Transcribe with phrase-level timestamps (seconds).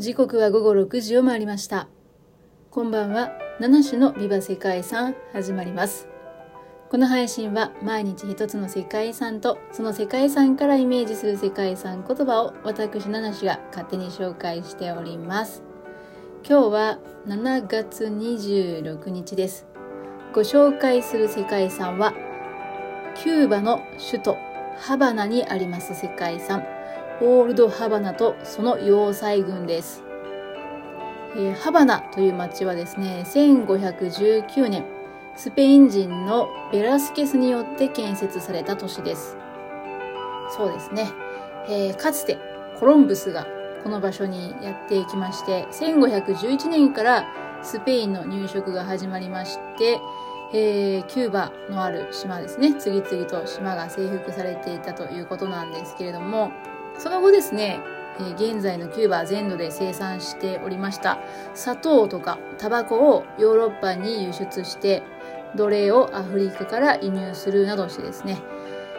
[0.00, 1.86] 時刻は午後6時を回りました。
[2.70, 3.32] こんばんは。
[3.60, 6.08] 七種のビバ世界遺産始まります。
[6.88, 15.62] この配信は毎日一つの世界遺産とその世界遺産からイメージする世界遺産言葉を私七種が勝手に紹介しております。
[16.48, 19.66] 今日は7月26日です。
[20.32, 22.14] ご紹介する世界遺産は
[23.16, 24.36] キューバの首都
[24.78, 26.79] ハバナにあります世界遺産。
[27.22, 30.02] オールドハバナとその要塞群です、
[31.36, 34.84] えー、ハバナという町はですね1519年
[35.36, 39.36] スペイン人のベラスケスによって建設された都市です。
[40.54, 41.08] そうですね、
[41.68, 42.36] えー、かつて
[42.78, 43.46] コロンブスが
[43.84, 47.26] この場所にやってきまして1511年から
[47.62, 50.00] スペインの入植が始まりまして
[50.52, 52.74] えー、キューバのある島ですね。
[52.74, 56.50] 次々と島が征服されていたということなんですけれども
[57.00, 57.80] その後ですね、
[58.20, 61.18] え、現在のキューバ全土で生産しておりました
[61.54, 65.02] 砂糖とかタバコをヨーロッパに輸出して
[65.56, 68.38] 奴隷をアフリカから輸入するなどしてですね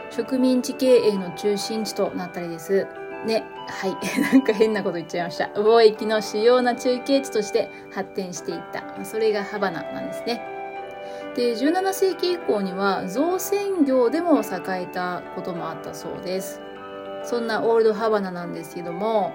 [0.09, 2.87] 植民地経営の中心地となったりです
[3.25, 3.95] ね、はい。
[4.19, 5.45] なんか変なこと言っちゃいました。
[5.53, 9.05] 貿易の主要な中継地として発展していった。
[9.05, 10.41] それがハバナなんですね。
[11.35, 14.43] で、17世紀以降には造船業でも栄
[14.81, 16.61] えたこともあったそうです。
[17.23, 19.33] そんなオールドハバナなんですけども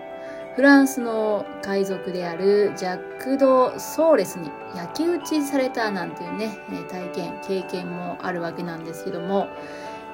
[0.57, 9.49] フランスの海賊であるジャック・ド・ソーレスに焼き討ちされたなんていうね体験経験もあるわけなんですけども、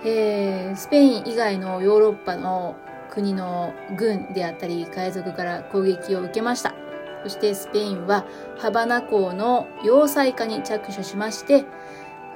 [0.04, 2.74] えー、スペイン以外のヨーロッパの
[3.08, 6.74] 国の軍であったり海賊から攻撃を受けました。
[7.22, 8.24] そしてスペインは
[8.58, 11.64] ハバナ港の要塞化に着手しまして、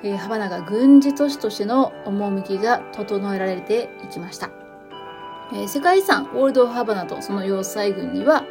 [0.05, 4.51] えー、ハバナが軍事都市としての趣が整えられていきました。
[5.53, 8.45] えー、世界遺産オールドハバナとその要塞群には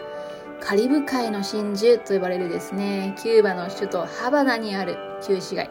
[0.62, 5.70] カリブ海の真珠と呼ばれるですねキューバの首都ハバナにある旧市街。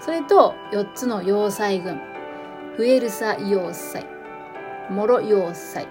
[0.00, 2.00] それと4つの要塞群
[2.76, 4.06] フエルサ要塞
[4.90, 5.86] モロ要塞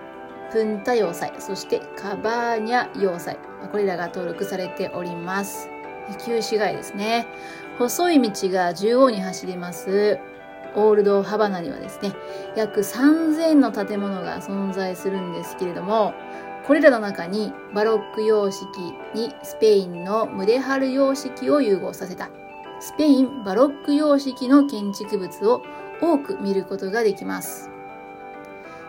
[0.51, 3.37] プンタ要塞そしてカバーニャ要塞
[3.71, 5.69] これらが登録されております。
[6.25, 7.27] 旧市街ですね。
[7.77, 10.17] 細い道が縦横に走ります。
[10.75, 12.13] オールドハバナにはですね、
[12.55, 16.13] 約3000の建物が存在するんですけれども、
[16.65, 18.65] これらの中にバロック様式
[19.15, 22.29] にスペインのムデハル様式を融合させた
[22.79, 25.63] スペインバロック様式の建築物を
[26.01, 27.69] 多く見ることができます。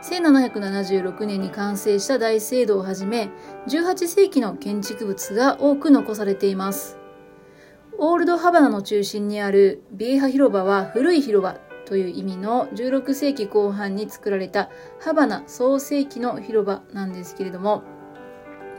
[0.03, 3.31] 1776年に完成した大聖堂をはじめ、
[3.67, 6.99] 18世紀の建築物が多く残されています。
[7.99, 11.59] オールドハバナの中心にあるビエハ広場は古い広場
[11.91, 14.71] という意味の16世紀後半に作られた
[15.01, 17.83] ハバナ創世紀の広場なんですけれども、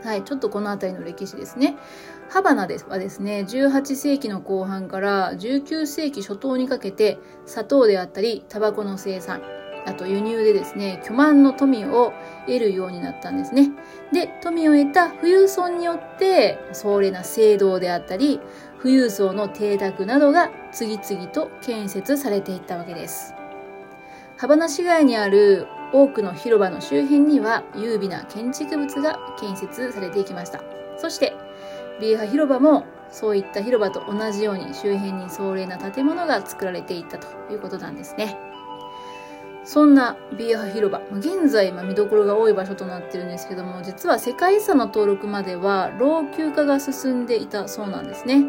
[0.02, 1.76] はい、ちょっとこの辺りの歴史ですね。
[2.30, 9.42] ハバナではですね、18世紀の後半から19世紀初頭にかけて砂糖であったりタバコの生産、
[9.84, 12.12] あと輸入でですね、巨万の富を
[12.46, 13.70] 得るようになったんですね。
[14.12, 18.40] で、富を得た富裕層によって、壮麗な聖堂であったり、
[18.80, 23.34] 富裕層の邸宅などが次々と建設されていったわけです。
[24.36, 30.60] ハバナ市街にある多くの広場の周辺には優美な建築物が建設されていきました。
[30.96, 31.32] そして、
[32.00, 38.51] ビーハ広場もそういった広場と同じように周辺に壮麗な建物が作られていったということなんですね。
[39.64, 48.44] そんなビーハ広場、現在、見どころが多い場所となってるんですけども、実は世界遺産の登録までは老朽化が進んでいたそうなんですね。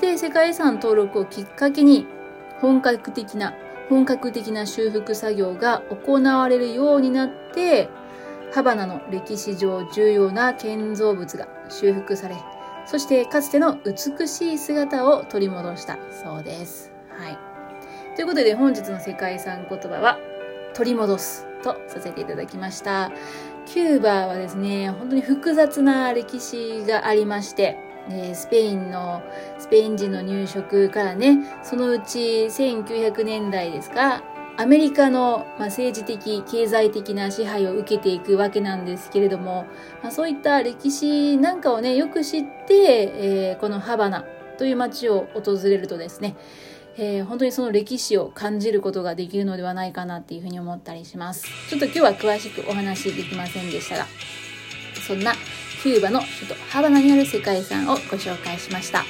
[0.00, 2.06] で、世界遺産登録をきっかけに、
[2.60, 3.54] 本格的な、
[3.88, 7.88] 本格的な修復作業が行われるようになって、
[8.52, 12.36] ハバナの歴史上重要な建造物が修復され、
[12.84, 16.92] そしてかつての美しい姿を取り戻したそうです。
[17.16, 17.38] はい。
[18.16, 20.18] ということで本日の世界遺産言葉は、
[20.74, 23.10] 取り戻すとさせていただきました。
[23.66, 27.78] キューバはですね、本当に複雑な歴史がありまして、
[28.10, 29.22] えスペインの、
[29.58, 32.18] スペイン人の入植からね、そのうち
[32.48, 34.24] 1900年代ですか、
[34.56, 39.66] アメリカの、ま政治的、経済的な支配を受けていくわけなんですけれども、
[40.02, 44.24] まそういった歴史なんかをね、よく知って、え、このハバナ
[44.58, 46.36] という街を訪れるとですね、
[46.96, 51.46] えー、本当にその歴史を感じることができるのではないかなっていうふうに思ったりします。
[51.68, 54.06] ちょっと今日は詳しくお話できませんでしたが、
[55.06, 55.32] そんな
[55.82, 59.04] キューバの首都ハバナにある世界遺産をご紹介しました。